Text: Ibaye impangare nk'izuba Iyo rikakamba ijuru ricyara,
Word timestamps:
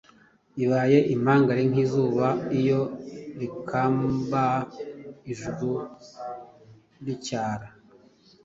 Ibaye 0.63 0.97
impangare 1.13 1.61
nk'izuba 1.69 2.27
Iyo 2.59 2.81
rikakamba 3.39 4.45
ijuru 5.31 5.69
ricyara, 7.05 7.67